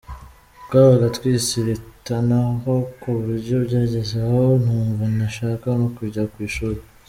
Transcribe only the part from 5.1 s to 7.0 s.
ntashaka no kujya ku ishuri.